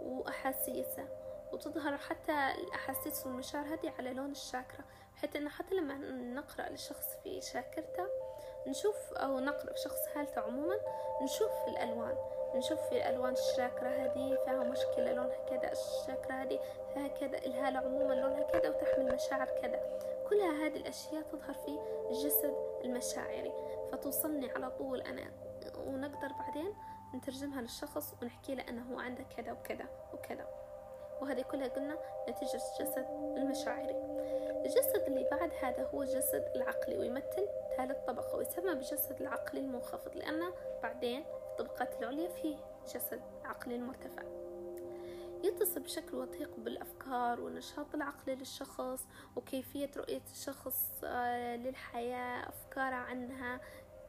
وأحاسيسه 0.00 1.08
وتظهر 1.52 1.96
حتى 1.96 2.54
الأحاسيس 2.58 3.26
والمشاعر 3.26 3.64
هذه 3.64 3.92
على 3.98 4.14
لون 4.14 4.30
الشاكرا 4.30 4.84
بحيث 5.14 5.36
إنه 5.36 5.50
حتى 5.50 5.74
لما 5.74 5.94
نقرأ 6.34 6.68
للشخص 6.68 7.06
في 7.22 7.40
شاكرته 7.40 8.06
نشوف 8.66 9.12
أو 9.12 9.40
نقرأ 9.40 9.72
في 9.72 9.80
شخص 9.80 10.06
حالته 10.06 10.40
عموما 10.40 10.76
نشوف 11.22 11.68
الألوان 11.68 12.16
نشوف 12.54 12.88
في 12.88 13.08
ألوان 13.08 13.32
الشاكرا 13.32 13.88
هذه 13.88 14.38
فيها 14.44 14.64
مشكلة 14.64 15.12
لونها 15.12 15.36
كذا 15.50 15.72
الشاكرا 15.72 16.42
هذه 16.42 16.60
فيها 16.94 17.08
كذا 17.08 17.38
الهالة 17.38 17.78
عموما 17.78 18.14
لونها 18.14 18.42
كذا 18.42 18.68
وتحمل 18.68 19.14
مشاعر 19.14 19.46
كذا. 19.46 19.80
كلها 20.28 20.66
هذه 20.66 20.76
الأشياء 20.76 21.22
تظهر 21.22 21.54
في 21.54 21.78
الجسد 22.10 22.54
المشاعري. 22.84 23.52
فتوصلني 23.92 24.50
على 24.50 24.70
طول 24.70 25.00
أنا 25.00 25.22
ونقدر 25.76 26.32
بعدين 26.38 26.74
نترجمها 27.14 27.60
للشخص 27.60 28.14
ونحكي 28.22 28.54
له 28.54 28.68
أنه 28.68 28.94
هو 28.94 28.98
عنده 28.98 29.24
كذا 29.36 29.52
وكذا 29.52 29.86
وكذا. 30.14 30.46
وهذه 31.20 31.42
كلها 31.42 31.68
قلنا 31.68 31.98
نتيجة 32.28 32.60
الجسد 32.80 33.06
المشاعري. 33.36 33.94
الجسد 34.64 35.02
اللي 35.06 35.28
بعد 35.30 35.52
هذا 35.60 35.88
هو 35.94 36.02
الجسد 36.02 36.44
العقلي 36.56 36.98
ويمثل 36.98 37.48
ثالث 37.76 37.98
طبقة 38.06 38.36
ويسمى 38.36 38.74
بالجسد 38.74 39.20
العقلي 39.20 39.60
المنخفض 39.60 40.16
لأنه 40.16 40.54
بعدين 40.82 41.22
في 41.22 41.60
الطبقات 41.60 42.02
العليا 42.02 42.28
فيه 42.28 42.56
جسد 42.94 43.20
عقلي 43.44 43.76
المرتفع 43.76 44.22
يتصل 45.44 45.80
بشكل 45.80 46.16
وثيق 46.16 46.50
بالأفكار 46.56 47.40
والنشاط 47.40 47.94
العقلي 47.94 48.34
للشخص 48.34 49.06
وكيفية 49.36 49.90
رؤية 49.96 50.22
الشخص 50.32 50.90
آه، 51.04 51.56
للحياة 51.56 52.48
أفكاره 52.48 52.94
عنها. 52.94 53.60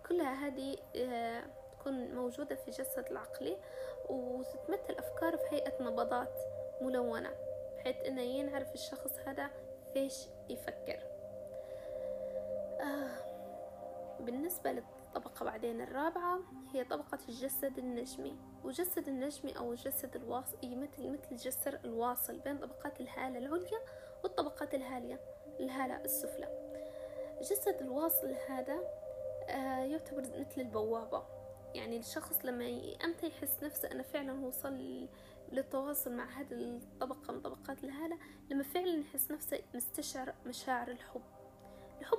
كلها 0.10 0.48
هذه 0.48 0.78
آه، 0.96 1.44
تكون 1.80 2.16
موجودة 2.16 2.56
في 2.56 2.68
الجسد 2.68 3.06
العقلي 3.12 3.58
وتتمثل 4.10 4.96
أفكار 5.00 5.38
في 5.38 5.56
هيئة 5.56 5.84
نبضات 5.84 6.40
ملونة 6.82 7.32
بحيث 7.78 7.96
إنه 8.06 8.22
ينعرف 8.22 8.74
الشخص 8.74 9.20
هذا 9.26 9.50
فيش 9.96 10.28
يفكر. 10.50 11.00
آه 12.82 13.10
بالنسبة 14.20 14.72
للطبقة 14.72 15.46
بعدين 15.46 15.82
الرابعة 15.82 16.40
هي 16.74 16.84
طبقة 16.84 17.20
الجسد 17.30 17.78
النجمي 17.78 18.38
وجسد 18.64 19.08
النجمي 19.08 19.58
أو 19.58 19.72
الجسد 19.72 20.16
الواصل 20.16 20.58
يمثل 20.64 21.10
مثل 21.10 21.28
الجسر 21.32 21.80
الواصل 21.86 22.40
بين 22.40 22.58
طبقات 22.58 23.02
الهالة 23.02 23.38
العليا 23.38 23.80
والطبقات 24.24 24.74
الهالية 24.74 25.20
الهالة 25.60 26.02
السفلى. 26.04 26.48
الجسد 27.38 27.82
الواصل 27.82 28.36
هذا 28.48 28.80
آه 29.50 29.80
يعتبر 29.80 30.22
مثل 30.22 30.62
البوابة. 30.62 31.35
يعني 31.76 31.98
الشخص 31.98 32.46
لما 32.46 32.82
أمتى 33.04 33.28
يحس 33.28 33.64
نفسه 33.64 33.92
أنه 33.92 34.04
فعلا 34.04 34.46
وصل 34.46 35.08
للتواصل 35.52 36.14
مع 36.14 36.26
هذه 36.26 36.54
الطبقة 36.54 37.34
من 37.34 37.42
طبقات 37.42 37.84
الهالة 37.84 38.18
لما 38.52 38.64
فعلا 38.64 39.00
يحس 39.00 39.32
نفسه 39.32 39.60
مستشعر 39.74 40.34
مشاعر 40.46 40.88
الحب. 40.88 41.22
الحب 42.02 42.18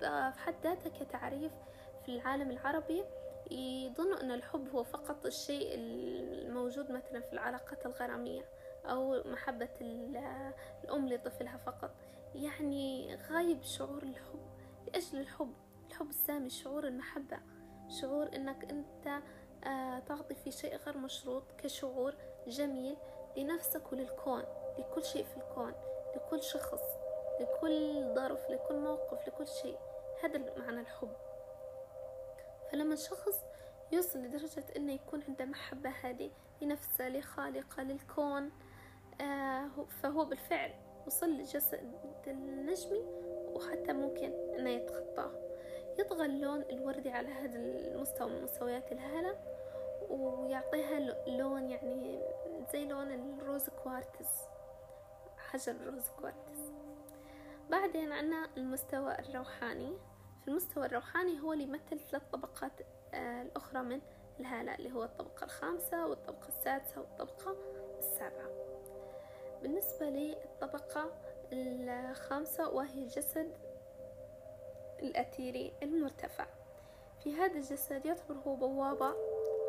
في 0.00 0.40
حد 0.40 0.54
ذاته 0.62 0.90
كتعريف 1.04 1.52
في 2.04 2.08
العالم 2.08 2.50
العربي 2.50 3.04
يظنوا 3.50 4.20
أن 4.20 4.30
الحب 4.30 4.68
هو 4.68 4.84
فقط 4.84 5.26
الشيء 5.26 5.74
الموجود 5.74 6.92
مثلا 6.92 7.20
في 7.20 7.32
العلاقات 7.32 7.86
الغرامية 7.86 8.44
أو 8.84 9.22
محبة 9.26 9.68
الأم 10.84 11.08
لطفلها 11.08 11.56
فقط. 11.56 11.90
يعني 12.34 13.14
غايب 13.16 13.62
شعور 13.62 14.02
الحب 14.02 14.40
لأجل 14.86 15.20
الحب 15.20 15.54
الحب 15.88 16.08
السامي 16.08 16.50
شعور 16.50 16.86
المحبة. 16.86 17.38
شعور 17.90 18.30
أنك 18.36 18.70
أنت 18.70 19.22
آه، 19.64 19.98
تعطي 19.98 20.34
في 20.34 20.50
شيء 20.50 20.76
غير 20.76 20.98
مشروط 20.98 21.42
كشعور 21.58 22.14
جميل 22.46 22.96
لنفسك 23.36 23.92
وللكون 23.92 24.42
لكل 24.78 25.04
شيء 25.04 25.24
في 25.24 25.36
الكون 25.36 25.72
لكل 26.16 26.42
شخص 26.42 26.82
لكل 27.40 28.02
ظرف 28.14 28.50
لكل 28.50 28.76
موقف 28.76 29.28
لكل 29.28 29.48
شيء. 29.48 29.78
هذا 30.24 30.38
معنى 30.58 30.80
الحب. 30.80 31.12
فلما 32.72 32.94
الشخص 32.94 33.44
يوصل 33.92 34.18
لدرجة 34.18 34.64
إنه 34.76 34.92
يكون 34.92 35.22
عنده 35.28 35.44
محبة 35.44 35.90
هذه 35.90 36.30
لنفسه 36.62 37.08
لخالقه 37.08 37.82
للكون 37.82 38.50
آه 39.20 39.68
فهو 40.02 40.24
بالفعل 40.24 40.74
وصل 41.06 41.30
لجسد 41.30 41.94
النجمي 42.26 43.04
وحتى 43.54 43.92
ممكن 43.92 44.32
إنه 44.58 44.70
يتخطاه. 44.70 45.49
يطغى 46.00 46.26
اللون 46.26 46.62
الوردي 46.62 47.10
على 47.10 47.28
هذا 47.28 47.56
المستوى 47.58 48.30
من 48.30 48.42
مستويات 48.42 48.92
الهالة 48.92 49.36
ويعطيها 50.10 51.00
لون 51.26 51.70
يعني 51.70 52.20
زي 52.72 52.84
لون 52.84 53.12
الروز 53.12 53.68
كوارتز 53.68 54.26
حجر 55.38 55.72
الروز 55.72 56.08
كوارتز. 56.20 56.72
بعدين 57.70 58.12
عنا 58.12 58.48
المستوى 58.56 59.18
الروحاني. 59.18 59.96
في 60.42 60.48
المستوى 60.48 60.86
الروحاني 60.86 61.40
هو 61.40 61.52
اللي 61.52 61.64
يمثل 61.64 62.00
ثلاث 62.10 62.22
طبقات 62.32 62.72
آه، 63.14 63.42
الأخرى 63.42 63.82
من 63.82 64.00
الهالة 64.40 64.74
اللي 64.74 64.92
هو 64.92 65.04
الطبقة 65.04 65.44
الخامسة 65.44 66.06
والطبقة 66.06 66.48
السادسة 66.48 67.00
والطبقة 67.00 67.56
السابعة. 67.98 68.50
بالنسبة 69.62 70.06
للطبقة 70.06 71.10
الخامسة 71.52 72.68
وهي 72.68 72.98
الجسد 73.02 73.69
الأثيري 75.02 75.72
المرتفع. 75.82 76.46
في 77.24 77.34
هذا 77.34 77.56
الجسد 77.56 78.06
يعتبر 78.06 78.34
هو 78.46 78.54
بوابة 78.54 79.14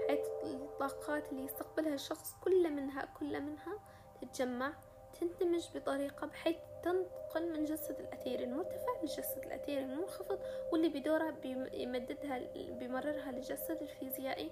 حيث 0.08 0.20
الطاقات 0.44 1.32
اللي 1.32 1.46
يستقبلها 1.46 1.94
الشخص 1.94 2.36
كل 2.44 2.70
منها 2.70 3.06
كل 3.20 3.42
منها 3.42 3.80
تتجمع 4.22 4.74
تندمج 5.20 5.68
بطريقة 5.76 6.28
بحيث 6.28 6.56
تنتقل 6.84 7.54
من 7.54 7.66
جسد 7.66 8.00
الأثير 8.00 8.40
المرتفع 8.40 9.02
لجسد 9.04 9.46
الأثير 9.46 9.80
المنخفض 9.80 10.40
واللي 10.72 10.90
بدورها 10.90 11.32
بيمددها 11.32 12.40
بيمررها 12.56 13.32
للجسد 13.32 13.82
الفيزيائي. 13.82 14.52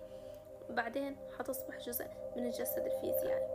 بعدين 0.69 1.17
حتصبح 1.39 1.77
جزء 1.77 2.05
من 2.35 2.45
الجسد 2.45 2.85
الفيزيائي. 2.85 3.47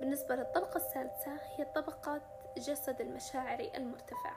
بالنسبة 0.00 0.36
للطبقة 0.36 0.76
الثالثة 0.76 1.38
هي 1.56 1.64
طبقة 1.64 2.20
جسد 2.56 3.00
المشاعري 3.00 3.72
المرتفع. 3.76 4.36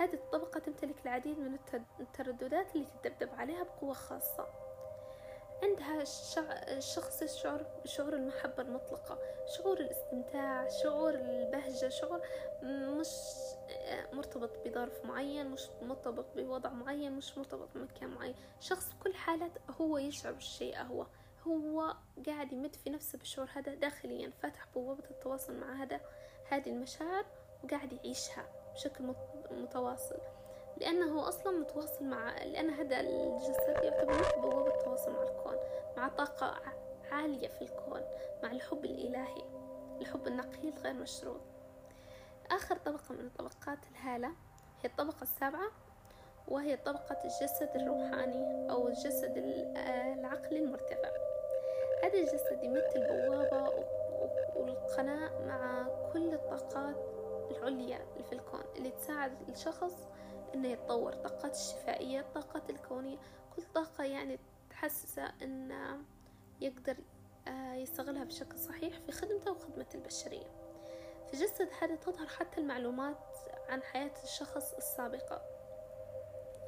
هذه 0.00 0.14
الطبقة 0.14 0.60
تمتلك 0.60 0.96
العديد 1.04 1.38
من 1.38 1.58
الترددات 2.00 2.74
اللي 2.74 2.86
تتذبذب 3.02 3.34
عليها 3.34 3.62
بقوة 3.62 3.94
خاصة. 3.94 4.46
عندها 5.62 6.02
الشخص 6.78 7.22
يشعر 7.22 7.66
بشعور 7.84 8.14
المحبة 8.14 8.62
المطلقة 8.62 9.18
شعور 9.56 9.80
الاستمتاع 9.80 10.68
شعور 10.68 11.14
البهجة 11.14 11.88
شعور 11.88 12.20
مش 12.62 13.08
مرتبط 14.12 14.50
بظرف 14.66 15.04
معين 15.04 15.50
مش 15.50 15.68
مرتبط 15.82 16.26
بوضع 16.36 16.70
معين 16.70 17.12
مش 17.12 17.38
مرتبط 17.38 17.68
بمكان 17.74 18.08
معين. 18.08 18.34
شخص 18.60 18.92
بكل 18.92 19.14
حالة 19.14 19.50
هو 19.80 19.98
يشعر 19.98 20.32
بالشيء 20.32 20.82
هو 20.82 21.06
هو 21.46 21.94
قاعد 22.26 22.52
يمد 22.52 22.76
في 22.76 22.90
نفسه 22.90 23.18
بالشعور 23.18 23.48
هذا 23.54 23.74
داخليا 23.74 24.30
فاتح 24.42 24.66
بوابة 24.74 25.04
التواصل 25.10 25.54
مع 25.54 25.82
هذا 25.82 26.00
هذه 26.50 26.68
المشاعر 26.70 27.24
وقاعد 27.64 27.92
يعيشها. 27.92 28.59
بشكل 28.80 29.04
متواصل. 29.50 30.18
لأنه 30.76 31.28
أصلا 31.28 31.52
متواصل 31.58 32.04
مع 32.04 32.44
لأن 32.44 32.70
هذا 32.70 33.00
الجسد 33.00 33.84
يعتبر 33.84 34.40
بوابة 34.40 34.74
التواصل 34.74 35.12
مع 35.12 35.22
الكون 35.22 35.56
مع 35.96 36.08
طاقة 36.08 36.54
عالية 37.12 37.48
في 37.48 37.62
الكون 37.62 38.00
مع 38.42 38.50
الحب 38.50 38.84
الإلهي 38.84 39.42
الحب 40.00 40.26
النقي 40.26 40.68
الغير 40.68 40.92
مشروط. 40.92 41.40
آخر 42.50 42.76
طبقة 42.76 43.14
من 43.14 43.30
طبقات 43.38 43.78
الهالة 43.90 44.28
هي 44.82 44.90
الطبقة 44.90 45.22
السابعة 45.22 45.70
وهي 46.48 46.76
طبقة 46.76 47.18
الجسد 47.24 47.70
الروحاني 47.74 48.70
أو 48.70 48.88
الجسد 48.88 49.32
العقلي 49.36 50.58
المرتفع. 50.58 51.10
هذا 52.04 52.14
الجسد 52.14 52.64
يمثل 52.64 53.06
بوابة 53.06 53.72
والقناة 54.56 55.30
مع 55.46 55.86
كل 56.12 56.34
الطاقات 56.34 57.19
العليا 57.50 58.06
في 58.28 58.32
الكون 58.32 58.62
اللي 58.76 58.90
تساعد 58.90 59.48
الشخص 59.48 59.94
إنه 60.54 60.68
يتطور. 60.68 61.12
طاقات 61.12 61.54
الشفائية 61.54 62.20
الطاقات 62.20 62.70
الكونية 62.70 63.18
كل 63.56 63.62
طاقة 63.74 64.04
يعني 64.04 64.38
تحسسه 64.70 65.32
إنه 65.42 65.98
يقدر 66.60 66.96
آه، 67.48 67.74
يستغلها 67.74 68.24
بشكل 68.24 68.58
صحيح 68.58 68.98
في 68.98 69.12
خدمته 69.12 69.50
وخدمة 69.50 69.86
البشرية. 69.94 70.46
في 71.30 71.36
جسد 71.36 71.68
هذا 71.82 71.94
تظهر 71.94 72.26
حتى 72.26 72.60
المعلومات 72.60 73.36
عن 73.68 73.82
حياة 73.82 74.12
الشخص 74.24 74.72
السابقة 74.72 75.42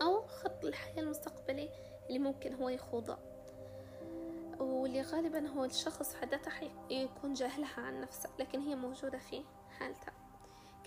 أو 0.02 0.26
خط 0.26 0.64
الحياة 0.64 1.00
المستقبلي 1.02 1.70
اللي 2.08 2.18
ممكن 2.18 2.54
هو 2.54 2.68
يخوضه. 2.68 3.18
واللي 4.60 5.02
غالبا 5.02 5.48
هو 5.48 5.64
الشخص 5.64 6.14
حدثها 6.14 6.62
يكون 6.90 7.32
جاهلها 7.34 7.80
عن 7.80 8.00
نفسه 8.00 8.30
لكن 8.38 8.60
هي 8.60 8.74
موجودة 8.74 9.18
في 9.18 9.44
حالته. 9.78 10.21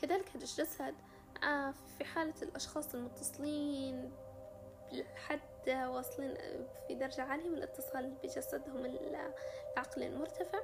كذلك 0.02 0.36
الجسد 0.36 0.96
آه، 1.44 1.74
في 1.98 2.06
حالة 2.06 2.34
الأشخاص 2.42 2.96
المتصلين 2.96 4.12
لحد 4.92 5.40
واصلين 5.70 6.38
في 6.88 6.96
درجة 6.96 7.22
عالية 7.22 7.50
من 7.50 7.58
الاتصال 7.58 8.14
بجسدهم 8.24 8.86
العقلي 8.86 10.08
المرتفع 10.08 10.60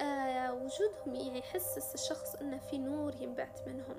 آه 0.00 0.52
وجودهم 0.54 1.14
يحسس 1.36 1.94
الشخص 1.94 2.34
إنه 2.34 2.58
في 2.58 2.78
نور 2.78 3.14
ينبعث 3.14 3.68
منهم 3.68 3.96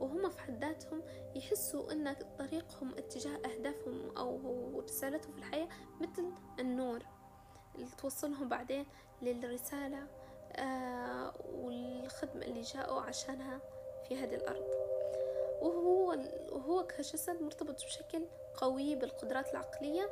وهم 0.00 0.30
في 0.30 0.40
حد 0.40 0.64
ذاتهم 0.64 1.02
يحسوا 1.34 1.92
إن 1.92 2.16
طريقهم 2.38 2.90
اتجاه 2.98 3.36
أهدافهم 3.36 4.16
أو 4.16 4.80
رسالتهم 4.80 5.32
في 5.32 5.38
الحياة 5.38 5.68
مثل 6.00 6.32
النور 6.58 7.02
اللي 7.74 7.88
توصلهم 7.98 8.48
بعدين 8.48 8.86
للرسالة 9.22 10.06
آه 10.56 11.32
والخدمة 11.54 12.42
اللي 12.42 12.60
جاءوا 12.60 13.00
عشانها. 13.00 13.60
في 14.08 14.16
هذه 14.16 14.34
الأرض. 14.34 14.64
وهو 15.62 16.16
وهو 16.52 16.86
كجسد 16.86 17.42
مرتبط 17.42 17.84
بشكل 17.84 18.26
قوي 18.54 18.94
بالقدرات 18.94 19.50
العقلية 19.50 20.10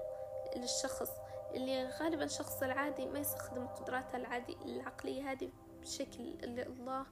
للشخص 0.56 1.10
اللي 1.54 1.88
غالبا 1.88 2.24
الشخص 2.24 2.62
العادي 2.62 3.06
ما 3.06 3.18
يستخدم 3.18 3.66
قدراته 3.66 4.16
العادي 4.16 4.56
العقلية 4.64 5.32
هذه 5.32 5.50
بشكل 5.80 6.34
اللي 6.42 6.62
الله 6.62 7.06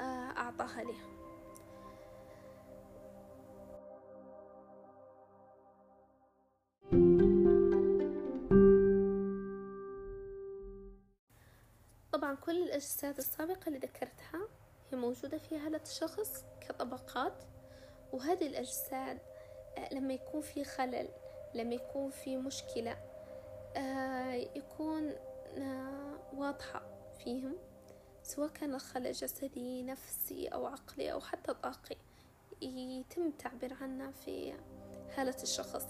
آه، 0.00 0.30
أعطاها 0.36 0.82
له 0.82 0.94
طبعا 12.12 12.34
كل 12.34 12.62
الأجساد 12.62 13.18
السابقة 13.18 13.68
اللي 13.68 13.78
ذكرتها 13.78 14.48
هي 14.92 14.98
موجودة 14.98 15.38
في 15.38 15.58
هذا 15.58 15.76
الشخص 15.76 16.44
كطبقات 16.60 17.42
وهذه 18.12 18.46
الأجساد 18.46 19.18
آه، 19.78 19.94
لما 19.94 20.14
يكون 20.14 20.40
في 20.40 20.64
خلل 20.64 21.08
لما 21.54 21.74
يكون 21.74 22.10
في 22.10 22.36
مشكلة 22.36 22.96
آه، 23.76 24.32
يكون 24.32 25.12
آه، 25.58 26.18
واضحة 26.34 26.82
فيهم 27.18 27.56
سواء 28.22 28.48
كان 28.48 28.74
الخلل 28.74 29.12
جسدي 29.12 29.82
نفسي 29.82 30.48
أو 30.48 30.66
عقلي 30.66 31.12
أو 31.12 31.20
حتى 31.20 31.54
طاقي 31.54 31.96
يتم 32.62 33.26
التعبير 33.26 33.74
عنه 33.80 34.10
في 34.10 34.54
حالة 35.16 35.36
الشخص. 35.42 35.86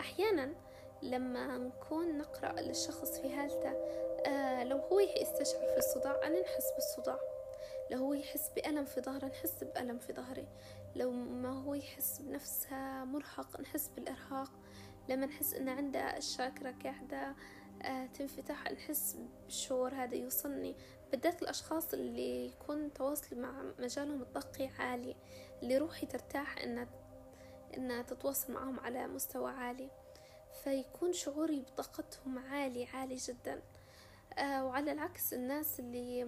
أحيانا 0.00 0.54
لما 1.02 1.58
نكون 1.58 2.18
نقرأ 2.18 2.60
للشخص 2.60 3.20
في 3.20 3.36
حالته 3.36 3.72
لو 4.62 4.76
هو 4.76 5.00
يستشعر 5.00 5.66
في 5.66 5.78
الصداع 5.78 6.20
أنا 6.26 6.40
نحس 6.40 6.72
بالصداع. 6.74 7.33
لو 7.90 7.98
هو 7.98 8.14
يحس 8.14 8.50
بألم 8.56 8.84
في 8.84 9.00
ظهره 9.00 9.26
نحس 9.26 9.64
بألم 9.64 9.98
في 9.98 10.12
ظهري 10.12 10.48
لو 10.96 11.10
ما 11.10 11.62
هو 11.62 11.74
يحس 11.74 12.18
بنفسه 12.22 13.04
مرهق 13.04 13.60
نحس 13.60 13.88
بالإرهاق. 13.88 14.52
لما 15.08 15.26
نحس 15.26 15.54
إن 15.54 15.68
عنده 15.68 16.16
الشاكرة 16.16 16.74
قاعدة 16.84 17.34
آه، 17.82 18.06
تنفتح 18.06 18.72
نحس 18.72 19.16
بالشعور 19.44 19.94
هذا 19.94 20.14
يوصلني. 20.14 20.74
بالذات 21.10 21.42
الأشخاص 21.42 21.94
اللي 21.94 22.46
يكون 22.46 22.92
تواصلي 22.92 23.40
مع 23.40 23.62
مجالهم 23.78 24.22
الطاقي 24.22 24.66
عالي 24.66 25.16
اللي 25.62 25.78
روحي 25.78 26.06
ترتاح 26.06 26.58
إن 26.58 26.86
إن 27.76 28.06
تتواصل 28.06 28.52
معهم 28.52 28.80
على 28.80 29.06
مستوى 29.06 29.50
عالي. 29.50 29.90
فيكون 30.64 31.12
شعوري 31.12 31.60
بطاقتهم 31.60 32.38
عالي 32.38 32.86
عالي 32.86 33.16
جدا. 33.16 33.62
آه 34.38 34.64
وعلى 34.64 34.92
العكس 34.92 35.34
الناس 35.34 35.80
اللي 35.80 36.26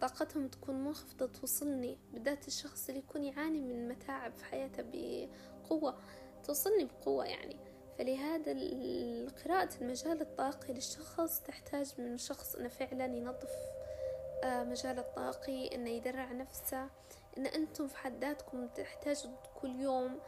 طاقتهم 0.00 0.48
تكون 0.48 0.84
منخفضة 0.84 1.26
توصلني 1.26 1.98
بالذات 2.12 2.48
الشخص 2.48 2.88
اللي 2.88 3.00
يكون 3.00 3.24
يعاني 3.24 3.60
من 3.60 3.88
متاعب 3.88 4.32
في 4.32 4.44
حياته 4.44 4.84
بقوة 4.92 5.98
توصلني 6.44 6.84
بقوة 6.84 7.24
يعني. 7.24 7.56
فلهذا 7.98 8.52
قراءة 9.44 9.68
المجال 9.80 10.20
الطاقي 10.20 10.72
للشخص 10.74 11.40
تحتاج 11.40 11.92
من 11.98 12.14
الشخص 12.14 12.54
إنه 12.54 12.68
فعلا 12.68 13.04
ينظف 13.04 13.50
آه، 14.44 14.64
مجال 14.64 14.98
الطاقي 14.98 15.74
إنه 15.74 15.90
يدرع 15.90 16.32
نفسه 16.32 16.88
إن 17.38 17.46
أنتم 17.46 17.88
في 17.88 17.96
حد 17.96 18.24
ذاتكم 18.24 18.68
تحتاجوا 18.68 19.30
كل 19.60 19.80
يوم 19.80 20.20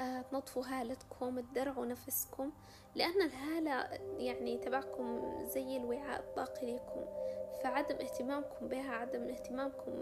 آه 0.00 0.22
تنظفوا 0.22 0.64
هالتكم 0.66 1.40
تدرعوا 1.40 1.86
نفسكم 1.86 2.52
لأن 2.94 3.22
الهالة 3.22 3.88
يعني 4.18 4.58
تبعكم 4.58 5.20
زي 5.44 5.76
الوعاء 5.76 6.20
الطاقي 6.20 6.74
لكم 6.74 7.21
فعدم 7.62 7.96
اهتمامكم 7.96 8.68
بها 8.68 8.92
عدم 8.92 9.28
اهتمامكم 9.28 9.92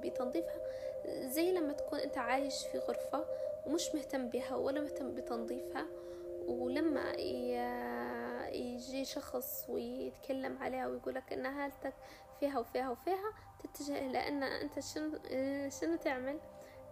بتنظيفها 0.00 0.60
زي 1.06 1.52
لما 1.52 1.72
تكون 1.72 1.98
أنت 1.98 2.18
عايش 2.18 2.66
في 2.66 2.78
غرفة 2.78 3.24
ومش 3.66 3.94
مهتم 3.94 4.28
بها 4.28 4.56
ولا 4.56 4.80
مهتم 4.80 5.14
بتنظيفها 5.14 5.86
ولما 6.48 7.12
يجي 8.52 9.04
شخص 9.04 9.66
ويتكلم 9.68 10.58
عليها 10.58 10.86
ويقولك 10.86 11.32
إن 11.32 11.46
هالتك 11.46 11.94
فيها 12.40 12.58
وفيها 12.58 12.90
وفيها 12.90 13.32
تتجه 13.58 13.98
إلى 13.98 14.28
إن 14.28 14.42
أنت 14.42 14.80
شنو, 14.80 15.18
شنو 15.68 15.96
تعمل؟ 15.96 16.38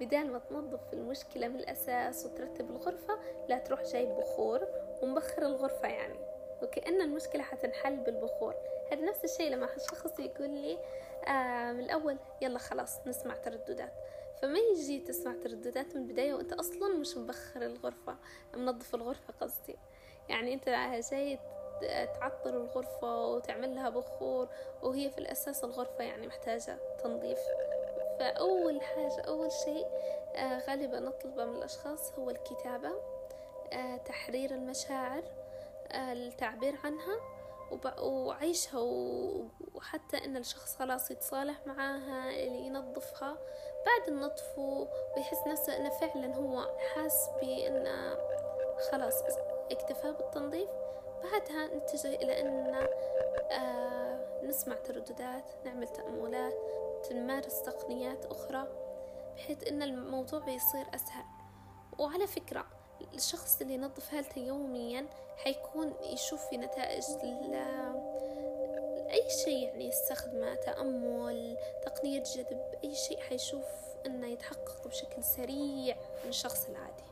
بدال 0.01 0.33
ما 0.33 0.39
تنظف 0.39 0.93
المشكلة 0.93 1.49
من 1.49 1.57
الأساس 1.57 2.27
وترتب 2.27 2.71
الغرفة 2.71 3.19
لا 3.49 3.59
تروح 3.59 3.83
جايب 3.83 4.09
بخور 4.09 4.69
ومبخر 5.03 5.43
الغرفة 5.43 5.89
يعني. 5.89 6.19
وكأن 6.63 7.01
المشكلة 7.03 7.43
حتنحل 7.43 7.97
بالبخور. 7.97 8.55
هذا 8.93 9.05
نفس 9.05 9.25
الشيء 9.25 9.51
لما 9.51 9.69
شخص 9.79 10.19
يقول 10.19 10.51
لي 10.51 10.79
آه 11.29 11.73
من 11.73 11.81
الأول 11.81 12.17
يلا 12.41 12.59
خلاص 12.59 13.07
نسمع 13.07 13.37
ترددات. 13.37 13.93
فما 14.43 14.59
يجي 14.59 15.01
تسمع 15.01 15.35
ترددات 15.43 15.97
من 15.97 16.03
البداية 16.03 16.35
وأنت 16.35 16.53
أصلا 16.53 16.95
مش 16.95 17.17
مبخر 17.17 17.63
الغرفة 17.63 18.17
منظف 18.55 18.95
الغرفة 18.95 19.35
قصدي. 19.41 19.79
يعني 20.29 20.55
أنت 20.55 20.69
جاي 21.11 21.39
تعطر 22.21 22.51
الغرفة 22.51 23.27
وتعمل 23.27 23.75
لها 23.75 23.91
بخور 23.91 24.49
وهي 24.83 25.11
في 25.11 25.19
الأساس 25.19 25.65
الغرفة 25.65 26.05
يعني 26.05 26.27
محتاجة 26.27 26.79
تنظيف. 27.03 27.39
فأول 28.19 28.83
حاجة 28.83 29.21
أول 29.21 29.53
شيء 29.53 29.87
آه 30.37 30.59
غالبا 30.59 31.01
نطلبه 31.01 31.45
من 31.45 31.57
الأشخاص 31.57 32.13
هو 32.19 32.31
الكتابة 32.31 32.91
آه 33.73 33.97
تحرير 33.97 34.51
المشاعر. 34.51 35.23
التعبير 35.91 36.79
عنها 36.85 37.21
وعيشها 38.01 38.81
وحتى 39.75 40.25
إن 40.25 40.37
الشخص 40.37 40.77
خلاص 40.77 41.11
يتصالح 41.11 41.67
معاها 41.67 42.31
اللي 42.31 42.67
ينظفها. 42.67 43.39
بعد 43.87 44.09
النظف 44.09 44.59
ويحس 44.59 45.47
نفسه 45.47 45.77
إنه 45.77 45.91
فعلا 45.91 46.35
هو 46.35 46.69
حاس 46.95 47.29
بإنه 47.41 48.19
خلاص 48.91 49.23
اكتفى 49.71 50.13
بالتنظيف. 50.13 50.69
بعدها 51.23 51.67
نتجه 51.77 52.15
إلى 52.15 52.41
إن 52.41 52.75
آه 53.51 54.43
نسمع 54.45 54.77
ترددات 54.77 55.45
نعمل 55.65 55.89
تأملات 55.89 56.55
نمارس 57.13 57.63
تقنيات 57.63 58.27
أخرى 58.27 58.69
بحيث 59.37 59.69
أن 59.69 59.83
الموضوع 59.83 60.39
بيصير 60.39 60.87
أسهل. 60.95 61.25
وعلى 61.99 62.27
فكرة 62.27 62.67
الشخص 63.15 63.61
اللي 63.61 63.75
ينظف 63.75 64.15
هالته 64.15 64.39
يوميا 64.39 65.07
حيكون 65.37 65.95
يشوف 66.03 66.49
في 66.49 66.57
نتائج 66.57 67.05
أي 69.13 69.31
شيء 69.45 69.69
يعني 69.69 69.89
يستخدمه 69.89 70.55
تأمل 70.55 71.57
تقنية 71.83 72.23
جذب 72.23 72.75
أي 72.85 72.95
شيء 72.95 73.21
حيشوف 73.21 73.65
أنه 74.07 74.27
يتحقق 74.27 74.89
بشكل 74.89 75.25
سريع 75.25 75.97
من 76.25 76.29
الشخص 76.29 76.69
العادي. 76.69 77.12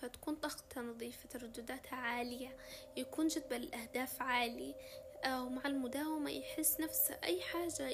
الشخص 0.00 0.06
نظيفة 0.06 0.08
تكون 0.08 0.34
طاقته 0.34 0.80
نظيفة 0.80 1.28
تردداتها 1.28 1.96
عالية 1.96 2.56
يكون 2.96 3.26
جذبه 3.26 3.56
للأهداف 3.56 4.22
عالي 4.22 4.74
ومع 5.26 5.66
المداومة 5.66 6.30
يحس 6.30 6.80
نفسه 6.80 7.18
أي 7.24 7.40
حاجة 7.40 7.88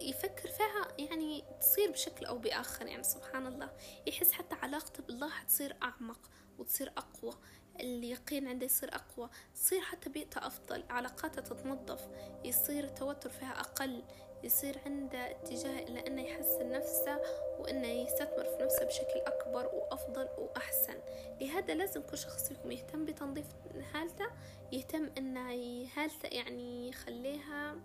يفكر 0.00 0.48
فيها 0.48 1.08
يعني 1.08 1.44
تصير 1.60 1.90
بشكل 1.90 2.26
أو 2.26 2.38
بآخر 2.38 2.86
يعني 2.86 3.02
سبحان 3.02 3.46
الله. 3.46 3.70
يحس 4.06 4.32
حتى 4.32 4.54
علاقته 4.54 5.02
بالله 5.02 5.28
حتصير 5.28 5.76
أعمق 5.82 6.30
وتصير 6.58 6.92
أقوى 6.96 7.34
اليقين 7.80 8.48
عنده 8.48 8.66
يصير 8.66 8.94
أقوى 8.94 9.30
تصير 9.54 9.80
حتى 9.80 10.10
بيئته 10.10 10.46
أفضل 10.46 10.84
علاقاته 10.90 11.42
تتنظف 11.42 12.08
يصير 12.44 12.84
التوتر 12.84 13.30
فيها 13.30 13.60
أقل 13.60 14.02
يصير 14.42 14.78
عنده 14.86 15.30
اتجاه 15.30 15.78
إلى 15.82 16.06
أنه 16.06 16.22
يحسن 16.22 16.70
نفسه 16.70 17.20
وأنه 17.58 17.88
يستثمر 17.88 18.44
في 18.44 18.62
نفسه 18.64 18.84
بشكل 18.84 19.20
أكبر 19.26 19.66
وأفضل 19.66 20.28
وأحسن. 20.38 20.94
لهذا 21.40 21.74
لازم 21.74 22.02
كل 22.02 22.18
شخص 22.18 22.48
فيكم 22.48 22.70
يهتم 22.72 23.04
بتنظيف 23.04 23.46
حالته 23.92 24.26
يهتم 24.72 25.10
أنه 25.18 25.50
هالته 25.96 26.26
يعني 26.26 26.88
يخليها 26.88 27.76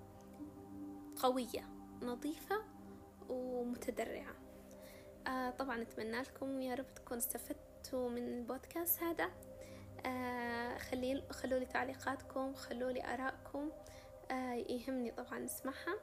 قوية 1.16 1.70
نظيفة 2.02 2.62
ومتدرعة. 3.30 4.36
آه 5.28 5.50
طبعا 5.50 5.82
أتمنى 5.82 6.22
لكم 6.22 6.62
يا 6.62 6.76
رب 6.76 6.94
تكونوا 6.96 7.24
استفدتوا 7.24 8.10
من 8.10 8.28
البودكاست 8.28 9.04
هذا. 9.04 9.30
آه 10.06 10.78
خلي 10.78 11.24
خلوا 11.30 11.60
لي 11.60 11.66
تعليقاتكم 11.66 12.54
خلوا 12.54 12.92
لي 12.92 13.14
آرائكم. 13.14 13.72
آه 14.32 14.54
يهمني 14.54 15.12
طبعا 15.12 15.40
نسمعها 15.40 15.96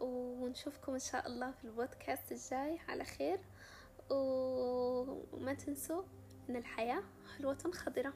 ونشوفكم 0.00 0.92
إن 0.92 0.98
شاء 0.98 1.26
الله 1.26 1.50
في 1.50 1.64
البودكاست 1.64 2.32
الجاي. 2.32 2.78
على 2.88 3.04
خير. 3.04 3.40
وما 4.10 5.54
تنسوا 5.54 6.02
أن 6.50 6.56
الحياة 6.56 7.02
حلوة 7.38 7.58
خضرة 7.72 8.12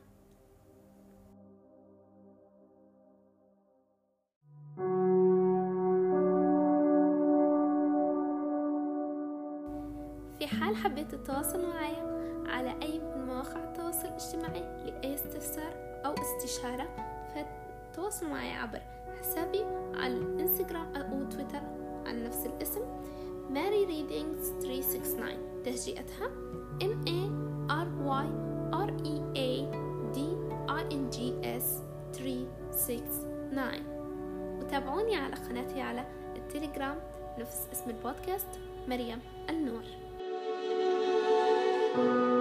في 10.38 10.47
حال 10.47 10.77
حبيت 10.77 11.14
التواصل 11.14 11.68
معي 11.68 11.97
على 12.47 12.83
أي 12.83 12.99
من 12.99 13.27
مواقع 13.27 13.64
التواصل 13.64 14.09
الاجتماعي 14.09 14.61
لأي 14.61 15.14
استفسار 15.14 16.03
أو 16.07 16.14
استشارة 16.14 16.88
فتواصلوا 17.35 18.31
معي 18.31 18.53
عبر 18.53 18.81
حسابي 19.20 19.64
على 19.94 20.14
الإنستغرام 20.14 20.97
أو 20.97 21.25
تويتر. 21.25 21.73
على 22.06 22.24
نفس 22.24 22.46
الاسم. 22.46 22.80
ماري 23.50 23.84
ريدينجز 23.84 24.52
369 24.62 25.62
تهجئتها. 25.64 26.30
M 26.82 26.94
A 27.08 27.20
R 27.70 27.88
Y 28.06 28.26
R 28.72 28.90
E 29.04 29.16
A 29.36 29.50
D 30.14 30.18
I 30.68 30.82
N 30.92 31.04
G 31.14 31.18
S 31.62 31.66
369 32.12 33.82
وتابعوني 34.60 35.16
على 35.16 35.34
قناتي 35.34 35.80
على 35.80 36.06
التليجرام. 36.36 36.98
نفس 37.38 37.68
اسم 37.72 37.90
البودكاست 37.90 38.48
مريم 38.88 39.18
النور. 39.50 39.82
thank 41.94 42.06
you 42.06 42.34